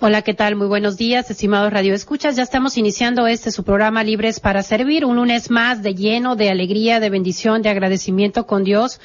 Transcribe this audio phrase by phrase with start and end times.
[0.00, 0.54] Hola, ¿qué tal?
[0.54, 2.36] Muy buenos días, estimados Radio Escuchas.
[2.36, 6.50] Ya estamos iniciando este su programa Libres para Servir, un lunes más de lleno de
[6.50, 9.00] alegría, de bendición, de agradecimiento con Dios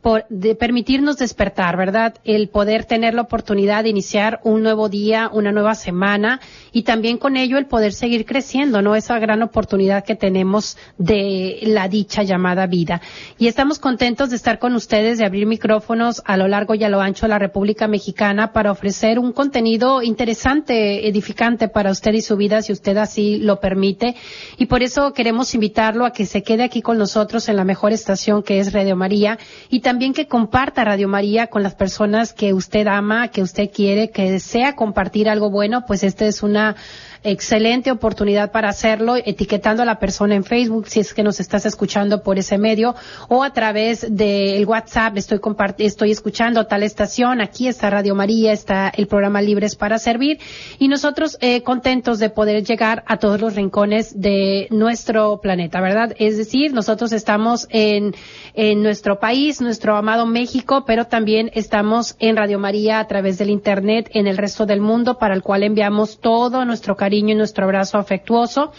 [0.00, 0.26] por
[0.58, 2.14] permitirnos despertar, ¿verdad?
[2.24, 6.40] El poder tener la oportunidad de iniciar un nuevo día, una nueva semana
[6.72, 8.94] y también con ello el poder seguir creciendo, ¿no?
[8.94, 13.02] Esa gran oportunidad que tenemos de la dicha llamada vida.
[13.38, 16.88] Y estamos contentos de estar con ustedes, de abrir micrófonos a lo largo y a
[16.88, 22.22] lo ancho de la República Mexicana para ofrecer un contenido interesante, edificante para usted y
[22.22, 24.14] su vida, si usted así lo permite.
[24.56, 27.92] Y por eso queremos invitarlo a que se quede aquí con nosotros en la mejor
[27.92, 32.52] estación que es Radio María y también que comparta Radio María con las personas que
[32.52, 36.76] usted ama, que usted quiere, que desea compartir algo bueno, pues esta es una
[37.24, 41.66] excelente oportunidad para hacerlo, etiquetando a la persona en Facebook, si es que nos estás
[41.66, 42.94] escuchando por ese medio,
[43.28, 45.40] o a través del WhatsApp, estoy
[45.78, 50.38] estoy escuchando tal estación, aquí está Radio María, está el programa Libres para Servir,
[50.78, 56.14] y nosotros eh, contentos de poder llegar a todos los rincones de nuestro planeta, ¿verdad?
[56.18, 58.14] Es decir, nosotros estamos en,
[58.54, 63.50] en nuestro país, nuestro amado México, pero también estamos en Radio María a través del
[63.50, 67.36] Internet en el resto del mundo, para el cual enviamos todo nuestro cariño cariño y
[67.36, 68.70] nuestro abrazo afectuoso.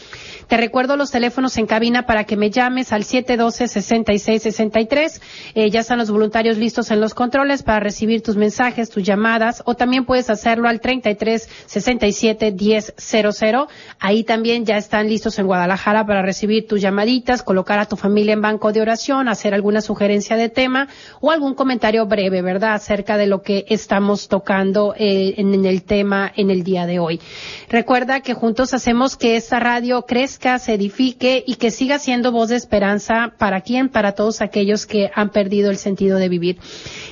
[0.48, 5.20] Te recuerdo los teléfonos en cabina para que me llames al 712-6663.
[5.56, 9.64] Eh, ya están los voluntarios listos en los controles para recibir tus mensajes, tus llamadas,
[9.66, 13.68] o también puedes hacerlo al 33-67-1000.
[14.00, 18.34] Ahí también ya están listos en Guadalajara para recibir tus llamaditas, colocar a tu familia
[18.34, 20.88] en banco de oración, hacer alguna sugerencia de tema
[21.20, 25.82] o algún comentario breve, ¿verdad?, acerca de lo que estamos tocando eh, en, en el
[25.82, 27.20] tema en el día de hoy.
[27.70, 32.50] Recuerda que juntos hacemos que esta radio crezca, se edifique y que siga siendo voz
[32.50, 36.60] de esperanza para quien, para todos aquellos que han perdido el sentido de vivir.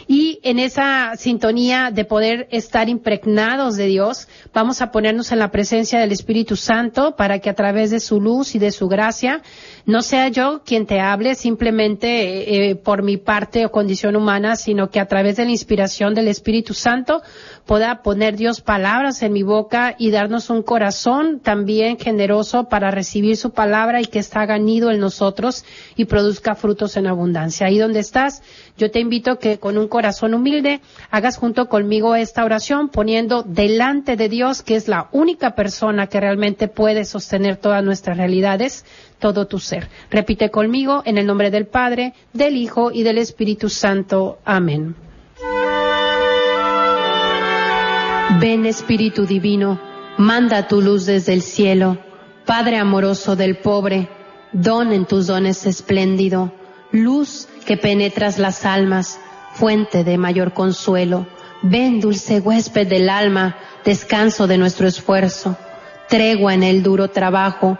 [0.08, 5.52] Y en esa sintonía de poder estar impregnados de Dios, vamos a ponernos en la
[5.52, 9.42] presencia del Espíritu Santo para que a través de su luz y de su gracia,
[9.88, 14.90] no sea yo quien te hable simplemente eh, por mi parte o condición humana, sino
[14.90, 17.22] que a través de la inspiración del Espíritu Santo
[17.66, 23.38] pueda poner Dios palabras en mi boca y darnos un corazón también generoso para recibir
[23.38, 25.64] su palabra y que está ganido en nosotros
[25.96, 27.68] y produzca frutos en abundancia.
[27.68, 28.44] Ahí donde estás,
[28.78, 30.82] yo te invito que con un corazón humilde
[31.12, 36.20] hagas junto conmigo esta oración poniendo delante de Dios, que es la única persona que
[36.20, 38.86] realmente puede sostener todas nuestras realidades,
[39.20, 39.90] todo tu ser.
[40.10, 44.40] Repite conmigo en el nombre del Padre, del Hijo y del Espíritu Santo.
[44.46, 44.96] Amén.
[48.40, 49.80] Ven Espíritu Divino,
[50.18, 51.98] manda tu luz desde el cielo,
[52.46, 54.10] Padre amoroso del pobre,
[54.52, 56.54] don en tus dones espléndido,
[56.92, 59.20] luz que penetras las almas,
[59.54, 61.26] fuente de mayor consuelo.
[61.64, 65.58] Ven dulce huésped del alma, descanso de nuestro esfuerzo,
[66.08, 67.80] tregua en el duro trabajo,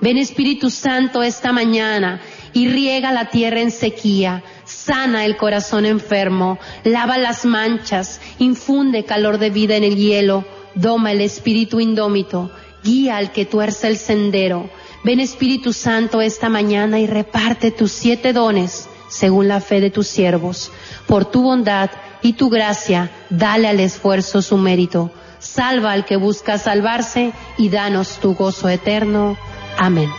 [0.00, 2.20] Ven Espíritu Santo esta mañana
[2.52, 9.38] y riega la tierra en sequía, sana el corazón enfermo, lava las manchas, infunde calor
[9.38, 10.44] de vida en el hielo,
[10.74, 12.50] doma el espíritu indómito,
[12.82, 14.70] guía al que tuerce el sendero.
[15.04, 20.06] Ven Espíritu Santo esta mañana y reparte tus siete dones según la fe de tus
[20.06, 20.70] siervos.
[21.06, 21.90] Por tu bondad
[22.22, 25.10] y tu gracia, dale al esfuerzo su mérito.
[25.38, 29.38] Salva al que busca salvarse y danos tu gozo eterno.
[29.82, 30.10] Amén.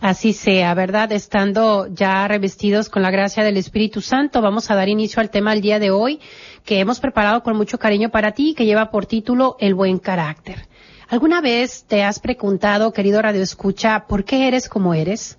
[0.00, 1.12] Así sea, ¿verdad?
[1.12, 5.52] Estando ya revestidos con la gracia del Espíritu Santo, vamos a dar inicio al tema
[5.52, 6.18] del día de hoy
[6.64, 10.66] que hemos preparado con mucho cariño para ti, que lleva por título El buen carácter.
[11.08, 15.38] ¿Alguna vez te has preguntado, querido Radio Escucha, por qué eres como eres?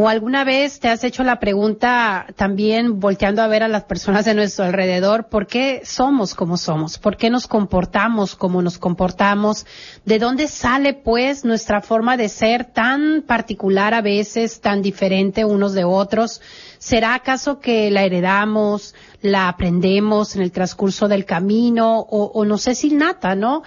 [0.00, 4.24] ¿O alguna vez te has hecho la pregunta también volteando a ver a las personas
[4.26, 6.98] de nuestro alrededor, ¿por qué somos como somos?
[6.98, 9.66] ¿Por qué nos comportamos como nos comportamos?
[10.04, 15.72] ¿De dónde sale pues nuestra forma de ser tan particular a veces, tan diferente unos
[15.72, 16.42] de otros?
[16.78, 22.56] ¿Será acaso que la heredamos, la aprendemos en el transcurso del camino o, o no
[22.56, 23.64] sé si nata, ¿no?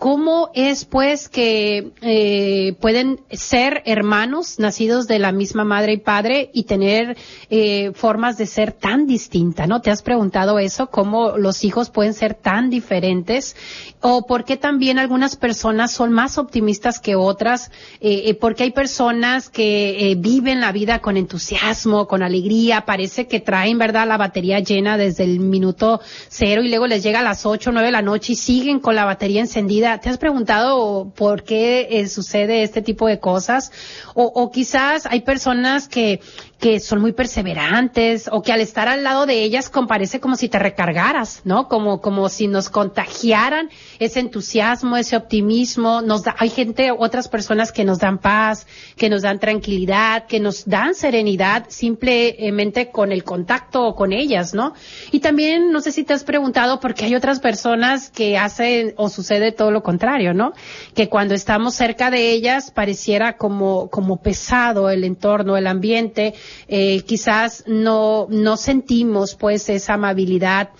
[0.00, 6.50] ¿Cómo es pues que eh, pueden ser hermanos nacidos de la misma madre y padre
[6.54, 7.18] y tener
[7.50, 9.68] eh, formas de ser tan distintas?
[9.68, 9.82] ¿No?
[9.82, 10.86] ¿Te has preguntado eso?
[10.86, 13.56] ¿Cómo los hijos pueden ser tan diferentes?
[14.00, 17.70] ¿O por qué también algunas personas son más optimistas que otras?
[18.00, 23.26] Eh, eh porque hay personas que eh, viven la vida con entusiasmo, con alegría, parece
[23.26, 26.00] que traen, ¿verdad?, la batería llena desde el minuto
[26.30, 28.94] cero y luego les llega a las ocho, nueve de la noche y siguen con
[28.94, 33.72] la batería encendida ¿te has preguntado por qué eh, sucede este tipo de cosas?
[34.14, 36.20] O, o quizás hay personas que,
[36.60, 40.50] que son muy perseverantes o que al estar al lado de ellas comparece como si
[40.50, 41.68] te recargaras, ¿no?
[41.68, 46.02] Como, como si nos contagiaran ese entusiasmo, ese optimismo.
[46.02, 48.66] Nos da, hay gente, otras personas que nos dan paz,
[48.96, 54.74] que nos dan tranquilidad, que nos dan serenidad simplemente con el contacto con ellas, ¿no?
[55.12, 59.08] Y también, no sé si te has preguntado porque hay otras personas que hacen o
[59.08, 60.52] sucede todo lo contrario, ¿no?
[60.94, 66.34] Que cuando estamos cerca de ellas pareciera como, como pesado el entorno, el ambiente,
[66.68, 70.70] eh, quizás no, no sentimos pues esa amabilidad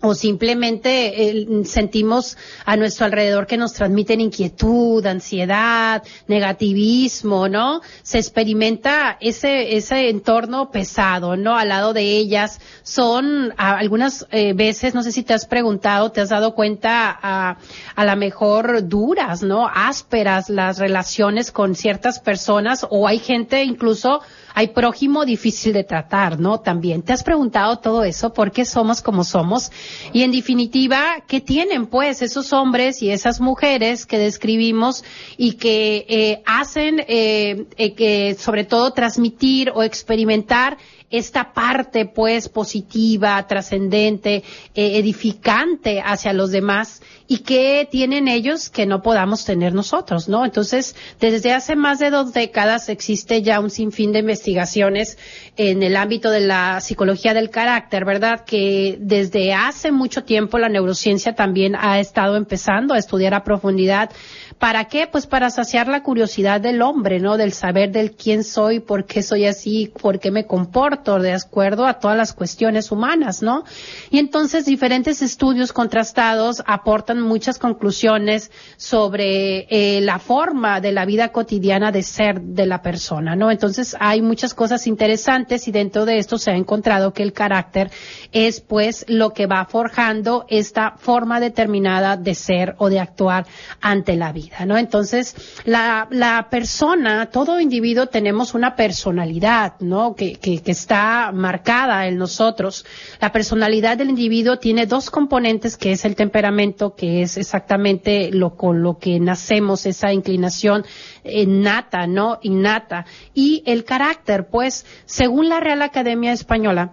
[0.00, 7.80] o simplemente eh, sentimos a nuestro alrededor que nos transmiten inquietud, ansiedad, negativismo, ¿no?
[8.02, 11.56] Se experimenta ese, ese entorno pesado, ¿no?
[11.56, 16.20] Al lado de ellas son algunas eh, veces, no sé si te has preguntado, te
[16.20, 17.58] has dado cuenta a,
[17.94, 19.68] a la mejor duras, ¿no?
[19.68, 24.20] Ásperas las relaciones con ciertas personas o hay gente incluso
[24.58, 26.60] hay prójimo difícil de tratar, ¿no?
[26.60, 27.02] También.
[27.02, 28.32] ¿Te has preguntado todo eso?
[28.32, 29.70] ¿Por qué somos como somos?
[30.14, 35.04] Y en definitiva, ¿qué tienen pues esos hombres y esas mujeres que describimos
[35.36, 40.78] y que eh, hacen eh, eh, que sobre todo transmitir o experimentar
[41.10, 44.42] esta parte pues positiva, trascendente,
[44.74, 50.44] eh, edificante hacia los demás y que tienen ellos que no podamos tener nosotros, ¿no?
[50.44, 55.18] Entonces, desde hace más de dos décadas existe ya un sinfín de investigaciones
[55.56, 58.44] en el ámbito de la psicología del carácter, ¿verdad?
[58.44, 64.10] Que desde hace mucho tiempo la neurociencia también ha estado empezando a estudiar a profundidad
[64.58, 65.06] ¿Para qué?
[65.06, 67.36] Pues para saciar la curiosidad del hombre, ¿no?
[67.36, 71.86] Del saber del quién soy, por qué soy así, por qué me comporto de acuerdo
[71.86, 73.64] a todas las cuestiones humanas, ¿no?
[74.10, 81.28] Y entonces diferentes estudios contrastados aportan muchas conclusiones sobre eh, la forma de la vida
[81.28, 83.50] cotidiana de ser de la persona, ¿no?
[83.50, 87.90] Entonces hay muchas cosas interesantes y dentro de esto se ha encontrado que el carácter
[88.32, 93.46] es pues lo que va forjando esta forma determinada de ser o de actuar
[93.80, 94.64] ante la vida.
[94.66, 94.76] ¿no?
[94.76, 95.34] Entonces,
[95.64, 100.14] la, la persona, todo individuo tenemos una personalidad, ¿no?
[100.14, 102.86] Que, que, que está marcada en nosotros.
[103.20, 108.54] La personalidad del individuo tiene dos componentes, que es el temperamento, que es exactamente lo
[108.54, 110.84] con lo que nacemos, esa inclinación
[111.24, 112.38] innata, ¿no?
[112.42, 113.04] Innata.
[113.34, 116.92] Y el carácter, pues, según la Real Academia Española,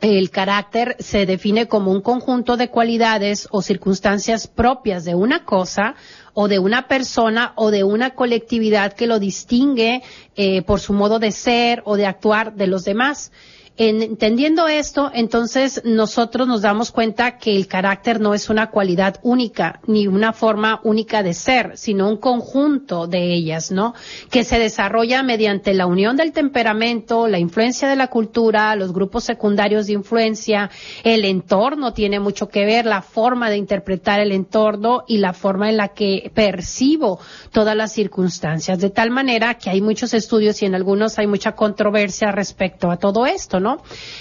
[0.00, 5.94] el carácter se define como un conjunto de cualidades o circunstancias propias de una cosa
[6.34, 10.02] o de una persona o de una colectividad que lo distingue
[10.36, 13.32] eh, por su modo de ser o de actuar de los demás
[13.76, 19.80] entendiendo esto, entonces nosotros nos damos cuenta que el carácter no es una cualidad única,
[19.86, 23.94] ni una forma única de ser, sino un conjunto de ellas, ¿no?
[24.30, 29.24] Que se desarrolla mediante la unión del temperamento, la influencia de la cultura, los grupos
[29.24, 30.70] secundarios de influencia,
[31.04, 35.68] el entorno tiene mucho que ver, la forma de interpretar el entorno y la forma
[35.68, 37.20] en la que percibo
[37.52, 41.52] todas las circunstancias, de tal manera que hay muchos estudios y en algunos hay mucha
[41.52, 43.65] controversia respecto a todo esto, ¿no?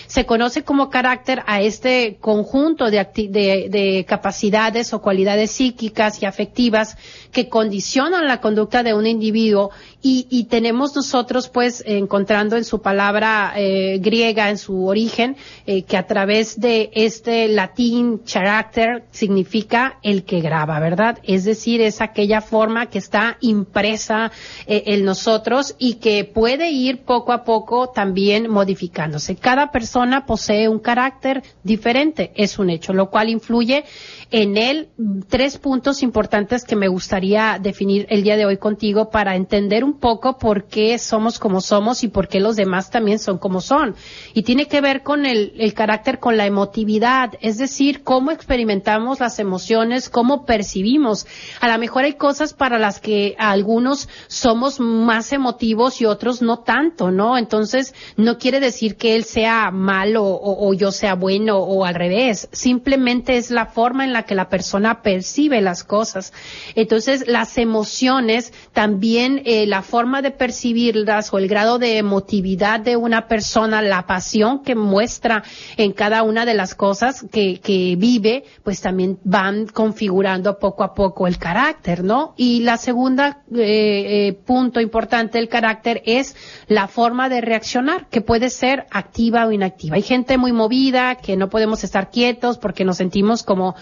[0.07, 6.25] Se conoce como carácter a este conjunto de, de, de capacidades o cualidades psíquicas y
[6.25, 6.97] afectivas
[7.31, 9.71] que condicionan la conducta de un individuo
[10.07, 15.35] y, y tenemos nosotros pues encontrando en su palabra eh, griega, en su origen,
[15.65, 21.17] eh, que a través de este latín character significa el que graba, ¿verdad?
[21.23, 24.31] Es decir, es aquella forma que está impresa
[24.67, 29.35] eh, en nosotros y que puede ir poco a poco también modificándose.
[29.35, 33.85] Cada persona posee un carácter diferente, es un hecho, lo cual influye
[34.29, 34.89] en él
[35.29, 39.94] tres puntos importantes que me gustaría definir el día de hoy contigo para entender un
[39.99, 43.95] poco por qué somos como somos y por qué los demás también son como son.
[44.33, 49.39] Y tiene que ver con el, carácter, con la emotividad, es decir, cómo experimentamos las
[49.39, 51.27] emociones, cómo percibimos.
[51.61, 56.59] A lo mejor hay cosas para las que algunos somos más emotivos y otros no
[56.59, 57.37] tanto, ¿no?
[57.37, 61.95] Entonces, no quiere decir que él sea malo o, o yo sea bueno o al
[61.95, 62.47] revés.
[62.51, 66.33] Simplemente es la forma en la que la persona percibe las cosas.
[66.75, 72.97] Entonces, las emociones, también eh, la forma de percibirlas o el grado de emotividad de
[72.97, 75.43] una persona, la pasión que muestra
[75.77, 80.93] en cada una de las cosas que, que vive, pues también van configurando poco a
[80.93, 82.33] poco el carácter, ¿no?
[82.35, 86.35] Y la segunda eh, eh, punto importante del carácter es
[86.67, 89.95] la forma de reaccionar, que puede ser activa o inactiva.
[89.95, 93.75] Hay gente muy movida, que no podemos estar quietos porque nos sentimos como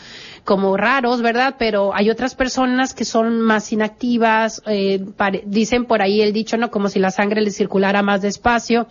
[0.43, 1.55] como raros, ¿verdad?
[1.57, 5.03] Pero hay otras personas que son más inactivas, eh,
[5.45, 6.69] dicen por ahí el dicho, ¿no?
[6.69, 8.88] Como si la sangre le circulara más despacio.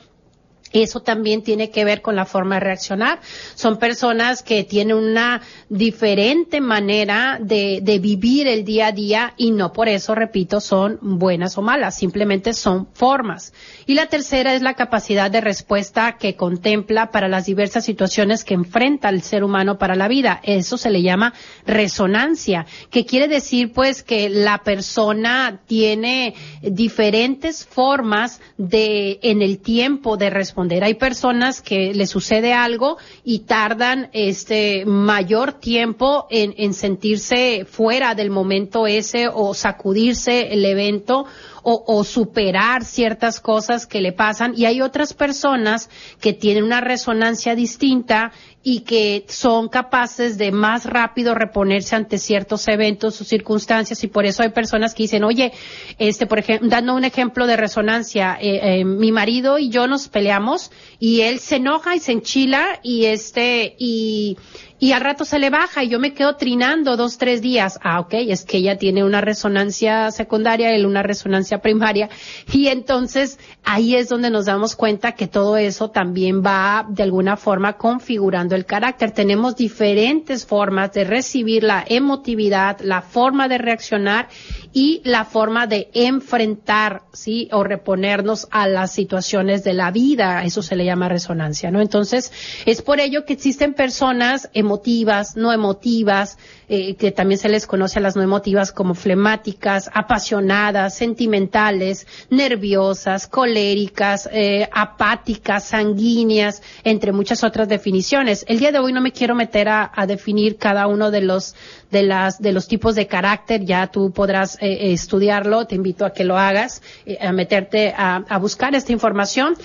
[0.73, 3.21] Eso también tiene que ver con la forma de reaccionar.
[3.55, 9.73] Son personas que tienen una diferente manera de, vivir el día a día y no
[9.73, 13.53] por eso, repito, son buenas o malas, simplemente son formas.
[13.87, 18.55] Y la tercera es la capacidad de respuesta que contempla para las diversas situaciones que
[18.55, 20.41] enfrenta el ser humano para la vida.
[20.43, 21.35] Eso se le llama
[21.67, 30.17] resonancia, que quiere decir pues que la persona tiene diferentes formas de, en el tiempo
[30.17, 36.75] de responder hay personas que les sucede algo y tardan este mayor tiempo en, en
[36.75, 41.27] sentirse fuera del momento ese o sacudirse el evento
[41.63, 44.55] o, o, superar ciertas cosas que le pasan.
[44.57, 45.91] Y hay otras personas
[46.21, 48.33] que tienen una resonancia distinta
[48.65, 54.05] y que son capaces de más rápido reponerse ante ciertos eventos o circunstancias.
[54.05, 55.53] Y por eso hay personas que dicen, oye,
[55.99, 60.09] este, por ejemplo, dando un ejemplo de resonancia, eh, eh, mi marido y yo nos
[60.09, 64.37] peleamos y él se enoja y se enchila y este, y,
[64.83, 67.79] y al rato se le baja y yo me quedo trinando dos, tres días.
[67.85, 72.11] Ah, ok, es que ella tiene una resonancia secundaria, él una resonancia primaria.
[72.53, 77.37] Y entonces ahí es donde nos damos cuenta que todo eso también va de alguna
[77.37, 79.13] forma configurando el carácter.
[79.13, 84.27] Tenemos diferentes formas de recibir la emotividad, la forma de reaccionar
[84.73, 90.45] y la forma de enfrentar, sí, o reponernos a las situaciones de la vida.
[90.45, 91.81] Eso se le llama resonancia, ¿no?
[91.81, 92.33] Entonces,
[92.65, 96.39] es por ello que existen personas emotivas, no emotivas,
[96.69, 103.27] eh, que también se les conoce a las no emotivas como flemáticas, apasionadas, sentimentales, nerviosas,
[103.27, 108.47] coléricas, eh, apáticas, sanguíneas, entre muchas otras definiciones.
[108.49, 111.55] El día de hoy no me quiero meter a, a definir cada uno de los
[111.91, 113.67] de las de los tipos de carácter.
[113.67, 115.67] Ya tú podrás eh, estudiarlo.
[115.67, 119.57] Te invito a que lo hagas, eh, a meterte a, a buscar esta información.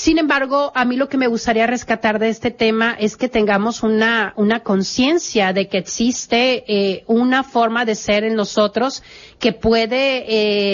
[0.00, 3.82] Sin embargo, a mí lo que me gustaría rescatar de este tema es que tengamos
[3.82, 9.02] una, una conciencia de que existe eh, una forma de ser en nosotros
[9.38, 10.24] que puede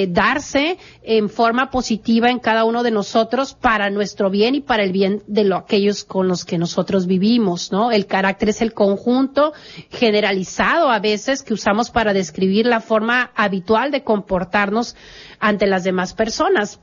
[0.02, 4.84] eh, darse en forma positiva en cada uno de nosotros para nuestro bien y para
[4.84, 7.90] el bien de lo, aquellos con los que nosotros vivimos, ¿no?
[7.90, 9.54] El carácter es el conjunto
[9.90, 14.94] generalizado a veces que usamos para describir la forma habitual de comportarnos
[15.40, 16.78] ante las demás personas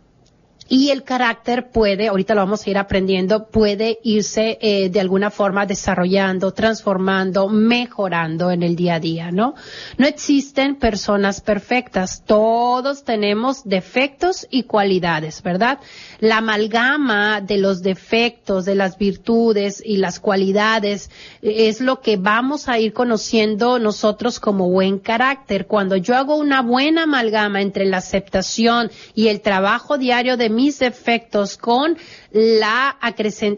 [0.74, 5.30] y el carácter puede, ahorita lo vamos a ir aprendiendo, puede irse eh, de alguna
[5.30, 9.54] forma desarrollando, transformando, mejorando en el día a día, ¿no?
[10.00, 15.78] No existen personas perfectas, todos tenemos defectos y cualidades, ¿verdad?
[16.20, 21.12] La amalgama de los defectos, de las virtudes y las cualidades
[21.44, 25.68] eh, es lo que vamos a ir conociendo nosotros como buen carácter.
[25.68, 30.80] Cuando yo hago una buena amalgama entre la aceptación y el trabajo diario de mis
[30.80, 31.98] defectos con
[32.32, 32.98] la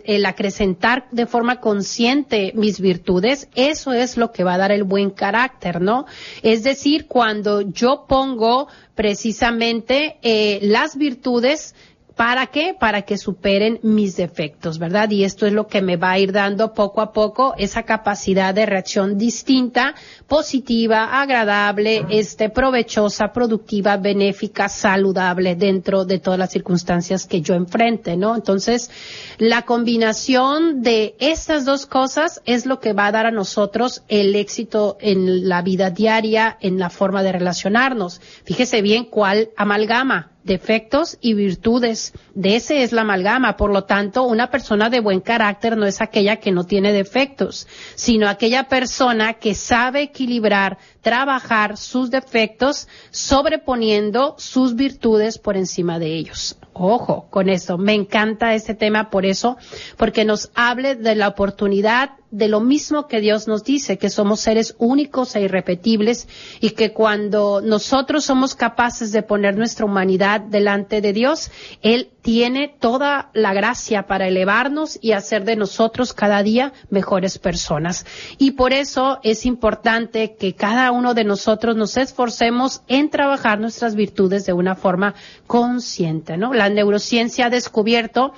[0.05, 4.83] el acrecentar de forma consciente mis virtudes, eso es lo que va a dar el
[4.83, 6.07] buen carácter, ¿no?
[6.41, 11.75] Es decir, cuando yo pongo precisamente eh, las virtudes
[12.15, 12.74] ¿Para qué?
[12.79, 15.10] Para que superen mis defectos, ¿verdad?
[15.10, 18.53] Y esto es lo que me va a ir dando poco a poco esa capacidad
[18.53, 19.95] de reacción distinta,
[20.25, 28.15] positiva, agradable, este, provechosa, productiva, benéfica, saludable dentro de todas las circunstancias que yo enfrente,
[28.15, 28.36] ¿no?
[28.36, 28.89] Entonces,
[29.38, 34.36] la combinación de estas dos cosas es lo que va a dar a nosotros el
[34.36, 38.22] éxito en la vida diaria, en la forma de relacionarnos.
[38.45, 42.13] Fíjese bien cuál amalgama defectos y virtudes.
[42.33, 43.57] De ese es la amalgama.
[43.57, 47.67] Por lo tanto, una persona de buen carácter no es aquella que no tiene defectos,
[47.95, 56.07] sino aquella persona que sabe equilibrar, trabajar sus defectos, sobreponiendo sus virtudes por encima de
[56.15, 56.57] ellos.
[56.74, 57.77] Ojo con esto.
[57.77, 59.55] Me encanta este tema por eso,
[59.97, 64.41] porque nos hable de la oportunidad de lo mismo que Dios nos dice, que somos
[64.41, 66.27] seres únicos e irrepetibles
[66.59, 71.50] y que cuando nosotros somos capaces de poner nuestra humanidad delante de Dios,
[71.81, 78.05] Él tiene toda la gracia para elevarnos y hacer de nosotros cada día mejores personas.
[78.38, 83.95] Y por eso es importante que cada uno de nosotros nos esforcemos en trabajar nuestras
[83.95, 85.15] virtudes de una forma
[85.47, 86.53] consciente, ¿no?
[86.53, 88.33] La neurociencia ha descubierto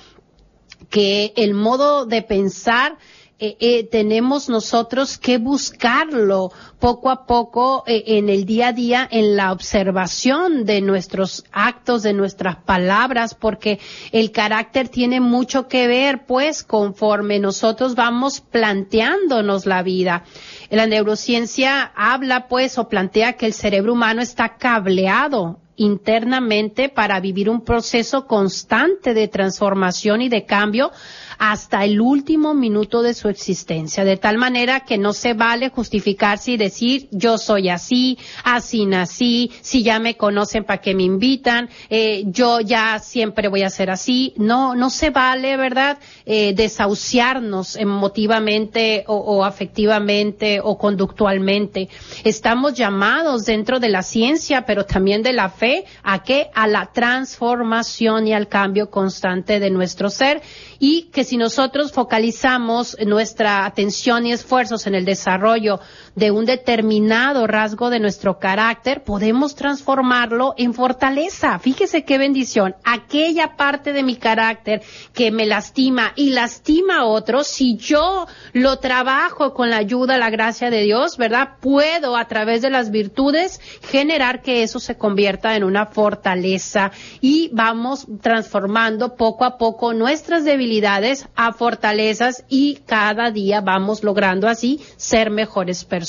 [0.90, 2.98] que el modo de pensar
[3.40, 9.08] eh, eh, tenemos nosotros que buscarlo poco a poco eh, en el día a día,
[9.12, 13.80] en la observación de nuestros actos, de nuestras palabras, porque
[14.12, 20.24] el carácter tiene mucho que ver, pues, conforme nosotros vamos planteándonos la vida.
[20.72, 27.50] La neurociencia habla, pues, o plantea que el cerebro humano está cableado internamente para vivir
[27.50, 30.92] un proceso constante de transformación y de cambio
[31.38, 36.52] hasta el último minuto de su existencia, de tal manera que no se vale justificarse
[36.52, 41.70] y decir yo soy así, así nací, si ya me conocen para que me invitan,
[41.90, 44.34] eh, yo ya siempre voy a ser así.
[44.38, 46.00] No, no se vale, ¿verdad?
[46.26, 51.90] Eh, desahuciarnos emotivamente o, o afectivamente o conductualmente.
[52.24, 56.50] Estamos llamados dentro de la ciencia, pero también de la fe, a qué?
[56.54, 60.42] A la transformación y al cambio constante de nuestro ser
[60.80, 65.80] y que si nosotros focalizamos nuestra atención y esfuerzos en el desarrollo
[66.18, 71.60] de un determinado rasgo de nuestro carácter, podemos transformarlo en fortaleza.
[71.60, 72.76] Fíjese qué bendición.
[72.84, 74.82] Aquella parte de mi carácter
[75.14, 80.32] que me lastima y lastima a otros, si yo lo trabajo con la ayuda, la
[80.32, 81.50] gracia de Dios, ¿verdad?
[81.62, 87.52] Puedo a través de las virtudes generar que eso se convierta en una fortaleza y
[87.54, 94.82] vamos transformando poco a poco nuestras debilidades a fortalezas y cada día vamos logrando así
[94.96, 96.07] ser mejores personas.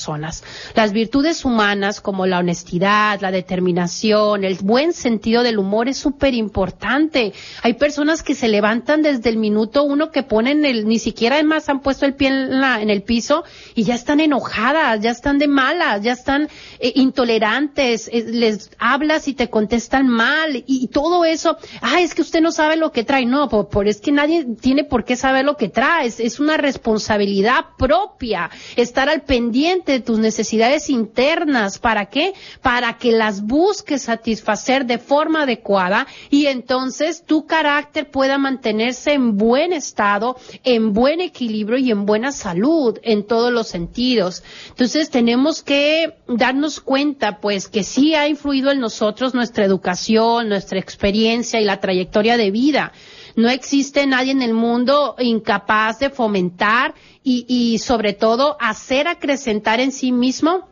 [0.74, 6.34] Las virtudes humanas como la honestidad, la determinación, el buen sentido del humor es súper
[6.34, 7.32] importante.
[7.62, 11.68] Hay personas que se levantan desde el minuto uno que ponen el, ni siquiera además
[11.68, 15.38] han puesto el pie en, la, en el piso y ya están enojadas, ya están
[15.38, 21.58] de malas, ya están eh, intolerantes, les hablas y te contestan mal y, todo eso.
[21.82, 23.26] Ah, es que usted no sabe lo que trae.
[23.26, 26.06] No, por, por es que nadie tiene por qué saber lo que trae.
[26.06, 31.78] es una responsabilidad propia estar al pendiente de tus necesidades internas.
[31.78, 32.34] ¿Para qué?
[32.62, 39.36] Para que las busques satisfacer de forma adecuada y entonces tu carácter pueda mantenerse en
[39.36, 44.42] buen estado, en buen equilibrio y en buena salud en todos los sentidos.
[44.68, 50.78] Entonces tenemos que darnos cuenta pues que sí ha influido en nosotros nuestra educación, nuestra
[50.78, 52.92] experiencia y la trayectoria de vida.
[53.38, 59.78] No existe nadie en el mundo incapaz de fomentar y, y sobre todo hacer acrecentar
[59.78, 60.66] en sí mismo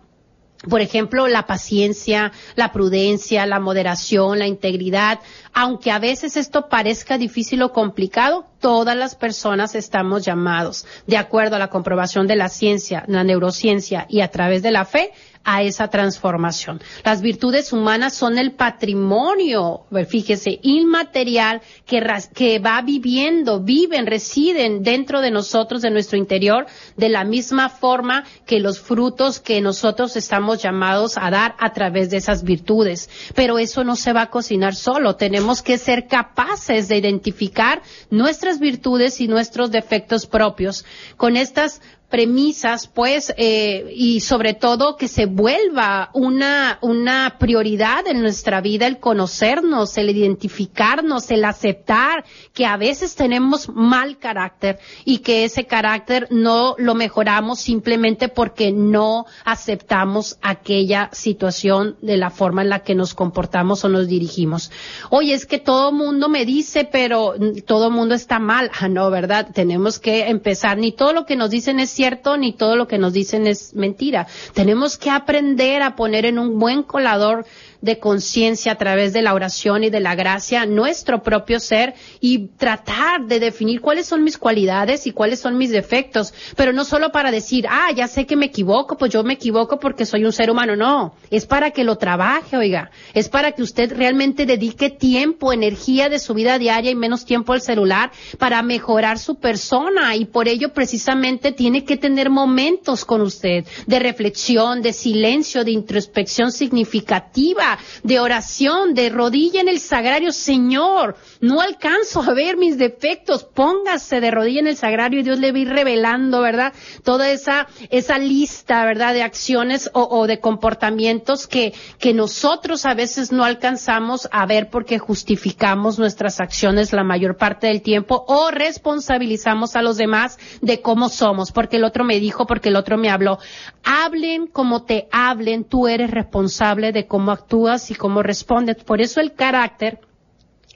[0.69, 5.21] por ejemplo, la paciencia, la prudencia, la moderación, la integridad,
[5.53, 11.57] aunque a veces esto parezca difícil o complicado, todas las personas estamos llamados, de acuerdo
[11.57, 15.13] a la comprobación de la ciencia, la neurociencia y a través de la fe,
[15.47, 16.83] a esa transformación.
[17.05, 22.05] Las virtudes humanas son el patrimonio, fíjese, inmaterial que,
[22.35, 28.25] que va viviendo, viven, residen dentro de nosotros, de nuestro interior, de la misma forma
[28.45, 33.09] que los frutos que nosotros estamos llamados a dar a través de esas virtudes.
[33.37, 35.15] Pero eso no se va a cocinar solo.
[35.15, 40.85] Tenemos que ser capaces de identificar nuestras virtudes y nuestros defectos propios.
[41.17, 48.21] Con estas premisas, pues, eh, y sobre todo que se vuelva una, una prioridad en
[48.21, 55.19] nuestra vida el conocernos, el identificarnos, el aceptar que a veces tenemos mal carácter y
[55.19, 62.63] que ese carácter no lo mejoramos simplemente porque no aceptamos aquella situación de la forma
[62.63, 64.71] en la que nos comportamos o nos dirigimos.
[65.11, 67.35] Oye, es que todo mundo me dice, pero
[67.67, 68.71] todo mundo está mal.
[68.87, 69.49] Ah, no, ¿verdad?
[69.55, 70.77] Tenemos que empezar.
[70.77, 73.75] Ni todo lo que nos dicen es cierto ni todo lo que nos dicen es
[73.75, 74.27] mentira.
[74.53, 77.47] Tenemos que aprender a poner en un buen colador
[77.87, 82.49] de conciencia a través de la oración y de la gracia nuestro propio ser y
[82.59, 87.11] tratar de definir cuáles son mis cualidades y cuáles son mis defectos, pero no solo
[87.11, 90.33] para decir, ah, ya sé que me equivoco, pues yo me equivoco porque soy un
[90.33, 94.91] ser humano, no, es para que lo trabaje, oiga, es para que usted realmente dedique
[94.91, 100.17] tiempo, energía de su vida diaria y menos tiempo al celular para mejorar su persona.
[100.17, 105.71] Y por ello precisamente tiene que tener momentos con usted de reflexión, de silencio, de
[105.71, 112.77] introspección significativa de oración, de rodilla en el sagrario, Señor, no alcanzo a ver mis
[112.79, 116.73] defectos, póngase de rodilla en el sagrario y Dios le va a ir revelando, ¿verdad?
[117.05, 119.15] Toda esa, esa lista, ¿verdad?
[119.15, 124.71] De acciones o, o de comportamientos que, que nosotros a veces no alcanzamos a ver
[124.71, 130.81] porque justificamos nuestras acciones la mayor parte del tiempo o responsabilizamos a los demás de
[130.83, 133.39] cómo somos, porque el otro me dijo, porque el otro me habló.
[133.85, 138.83] Hablen como te hablen, tú eres responsable de cómo actúas y cómo respondes.
[138.83, 140.01] Por eso el carácter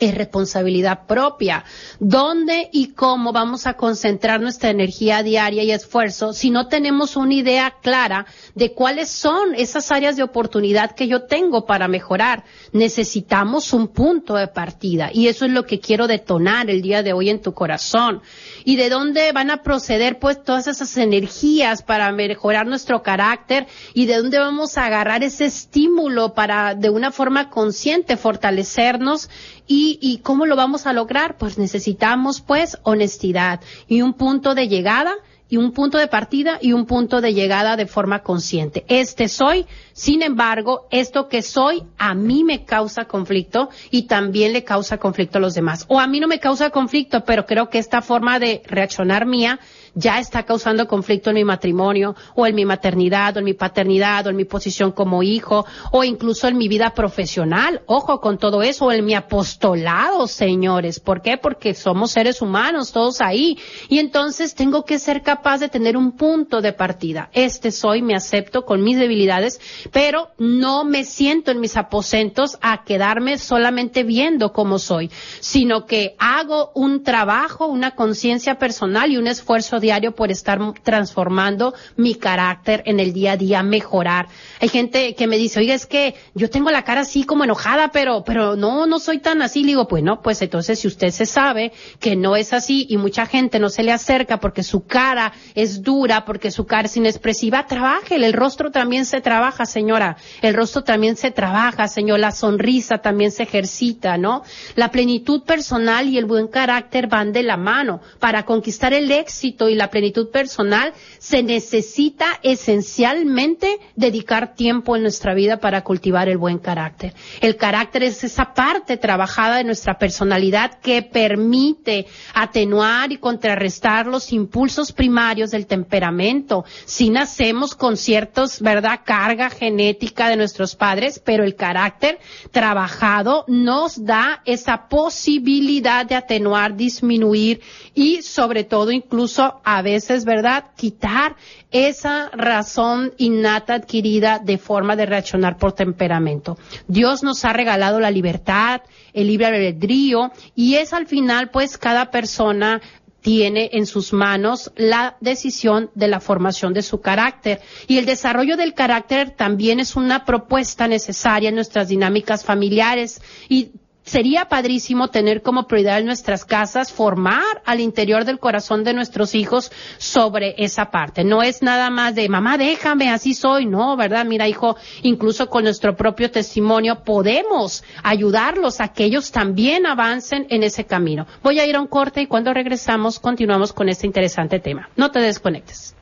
[0.00, 1.64] es responsabilidad propia.
[1.98, 7.34] ¿Dónde y cómo vamos a concentrar nuestra energía diaria y esfuerzo si no tenemos una
[7.34, 12.44] idea clara de cuáles son esas áreas de oportunidad que yo tengo para mejorar?
[12.72, 17.12] Necesitamos un punto de partida y eso es lo que quiero detonar el día de
[17.12, 18.22] hoy en tu corazón.
[18.64, 24.06] ¿Y de dónde van a proceder pues todas esas energías para mejorar nuestro carácter y
[24.06, 29.28] de dónde vamos a agarrar ese estímulo para de una forma consciente fortalecernos
[29.72, 31.38] ¿Y, cómo lo vamos a lograr?
[31.38, 35.14] Pues necesitamos pues honestidad y un punto de llegada
[35.50, 38.84] y un punto de partida y un punto de llegada de forma consciente.
[38.88, 44.64] Este soy, sin embargo, esto que soy a mí me causa conflicto y también le
[44.64, 45.84] causa conflicto a los demás.
[45.88, 49.58] O a mí no me causa conflicto, pero creo que esta forma de reaccionar mía
[49.94, 54.26] ya está causando conflicto en mi matrimonio o en mi maternidad o en mi paternidad
[54.26, 57.82] o en mi posición como hijo o incluso en mi vida profesional.
[57.86, 61.00] Ojo con todo eso o en mi apostolado, señores.
[61.00, 61.38] ¿Por qué?
[61.38, 63.58] Porque somos seres humanos todos ahí
[63.88, 67.30] y entonces tengo que ser capaz de tener un punto de partida.
[67.32, 72.84] Este soy, me acepto con mis debilidades, pero no me siento en mis aposentos a
[72.84, 79.26] quedarme solamente viendo cómo soy, sino que hago un trabajo, una conciencia personal y un
[79.26, 84.28] esfuerzo diario por estar transformando mi carácter en el día a día, mejorar.
[84.60, 87.90] Hay gente que me dice, oiga, es que yo tengo la cara así como enojada,
[87.92, 89.62] pero, pero no, no soy tan así.
[89.62, 92.98] Le digo, pues no, pues entonces si usted se sabe que no es así y
[92.98, 96.96] mucha gente no se le acerca porque su cara es dura, porque su cara es
[96.96, 98.16] inexpresiva, trabaje.
[98.16, 100.16] El rostro también se trabaja, señora.
[100.42, 102.20] El rostro también se trabaja, señor.
[102.20, 104.42] La sonrisa también se ejercita, ¿no?
[104.74, 108.00] La plenitud personal y el buen carácter van de la mano.
[108.18, 115.34] Para conquistar el éxito y la plenitud personal, se necesita esencialmente dedicar tiempo en nuestra
[115.34, 117.14] vida para cultivar el buen carácter.
[117.40, 124.32] El carácter es esa parte trabajada de nuestra personalidad que permite atenuar y contrarrestar los
[124.32, 126.64] impulsos primarios del temperamento.
[126.86, 132.18] Si nacemos con ciertos, ¿verdad?, carga genética de nuestros padres, pero el carácter
[132.50, 137.60] trabajado nos da esa posibilidad de atenuar, disminuir
[137.94, 140.64] y sobre todo incluso a veces, ¿verdad?
[140.74, 141.36] Quitar
[141.70, 146.56] esa razón innata adquirida de forma de reaccionar por temperamento.
[146.88, 148.80] Dios nos ha regalado la libertad,
[149.12, 152.80] el libre albedrío y es al final pues cada persona
[153.20, 157.60] tiene en sus manos la decisión de la formación de su carácter.
[157.86, 163.72] Y el desarrollo del carácter también es una propuesta necesaria en nuestras dinámicas familiares y
[164.10, 169.36] sería padrísimo tener como prioridad en nuestras casas formar al interior del corazón de nuestros
[169.36, 171.22] hijos sobre esa parte.
[171.22, 173.66] No es nada más de mamá, déjame, así soy.
[173.66, 174.24] No, ¿verdad?
[174.24, 180.64] Mira, hijo, incluso con nuestro propio testimonio podemos ayudarlos a que ellos también avancen en
[180.64, 181.26] ese camino.
[181.44, 184.88] Voy a ir a un corte y cuando regresamos continuamos con este interesante tema.
[184.96, 185.94] No te desconectes.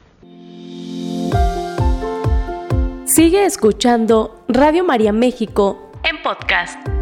[3.04, 6.97] Sigue escuchando Radio María México en podcast.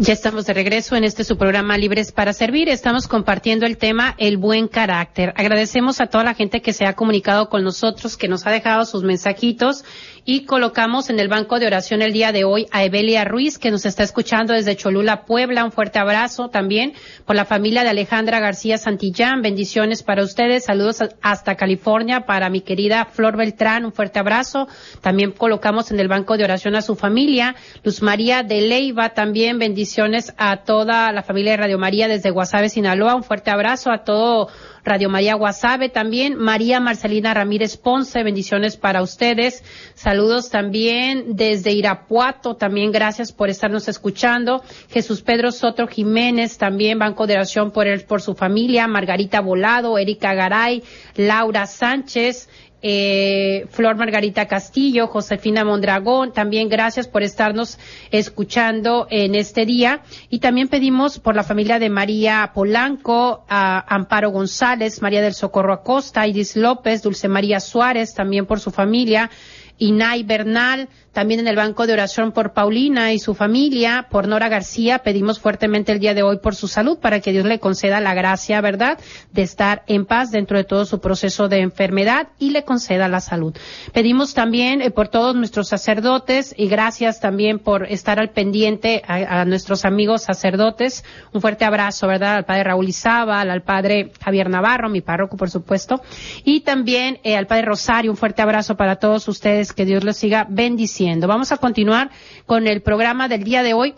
[0.00, 2.68] Ya estamos de regreso en este su programa Libres para Servir.
[2.68, 5.34] Estamos compartiendo el tema El buen carácter.
[5.36, 8.84] Agradecemos a toda la gente que se ha comunicado con nosotros, que nos ha dejado
[8.84, 9.84] sus mensajitos
[10.30, 13.70] y colocamos en el banco de oración el día de hoy a Evelia Ruiz, que
[13.70, 15.64] nos está escuchando desde Cholula, Puebla.
[15.64, 16.92] Un fuerte abrazo también
[17.24, 19.40] por la familia de Alejandra García Santillán.
[19.40, 20.66] Bendiciones para ustedes.
[20.66, 23.86] Saludos hasta California para mi querida Flor Beltrán.
[23.86, 24.68] Un fuerte abrazo.
[25.00, 27.56] También colocamos en el banco de oración a su familia.
[27.82, 29.58] Luz María de Leiva también.
[29.58, 33.14] Bendiciones a toda la familia de Radio María desde Guasave, Sinaloa.
[33.14, 34.48] Un fuerte abrazo a todo
[34.88, 36.34] Radio María Guasave también.
[36.36, 39.62] María Marcelina Ramírez Ponce, bendiciones para ustedes.
[39.94, 44.62] Saludos también desde Irapuato, también gracias por estarnos escuchando.
[44.90, 48.86] Jesús Pedro Soto Jiménez, también Banco de Oración por él, por su familia.
[48.88, 50.82] Margarita Volado, Erika Garay,
[51.16, 52.48] Laura Sánchez,
[52.80, 57.78] eh, Flor Margarita Castillo, Josefina Mondragón, también gracias por estarnos
[58.10, 60.02] escuchando en este día.
[60.30, 65.72] Y también pedimos por la familia de María Polanco, a Amparo González, María del Socorro
[65.72, 69.30] Acosta, Iris López, Dulce María Suárez, también por su familia,
[69.78, 74.48] Inay Bernal, también en el banco de oración por Paulina y su familia, por Nora
[74.48, 78.00] García, pedimos fuertemente el día de hoy por su salud para que Dios le conceda
[78.00, 78.98] la gracia, ¿verdad?,
[79.32, 83.20] de estar en paz dentro de todo su proceso de enfermedad y le conceda la
[83.20, 83.56] salud.
[83.92, 89.44] Pedimos también eh, por todos nuestros sacerdotes y gracias también por estar al pendiente a,
[89.44, 91.04] nuestros amigos sacerdotes.
[91.32, 95.50] Un fuerte abrazo, ¿verdad?, al padre Raúl Izábal, al padre Javier Navarro, mi párroco, por
[95.50, 96.02] supuesto,
[96.44, 98.10] y también eh, al padre Rosario.
[98.10, 102.10] Un fuerte abrazo para todos ustedes, que Dios los siga bendiciendo Vamos a continuar
[102.46, 103.94] con el programa del día de hoy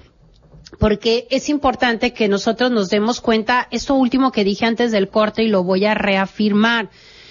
[0.78, 5.42] porque es importante que nosotros nos demos cuenta, esto último que dije antes del corte
[5.42, 6.90] y lo voy a reafirmar